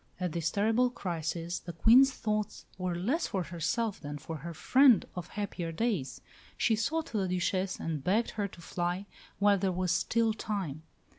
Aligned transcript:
At 0.19 0.31
this 0.31 0.49
terrible 0.49 0.89
crisis 0.89 1.59
the 1.59 1.73
Queen's 1.73 2.11
thoughts 2.11 2.65
were 2.79 2.95
less 2.95 3.27
for 3.27 3.43
herself 3.43 3.99
than 4.01 4.17
for 4.17 4.37
her 4.37 4.51
friend 4.51 5.05
of 5.15 5.27
happier 5.27 5.71
days. 5.71 6.21
She 6.57 6.75
sought 6.75 7.11
the 7.11 7.27
Duchesse 7.27 7.79
and 7.79 8.03
begged 8.03 8.31
her 8.31 8.47
to 8.47 8.61
fly 8.63 9.05
while 9.37 9.59
there 9.59 9.71
was 9.71 9.91
still 9.91 10.33
time. 10.33 10.81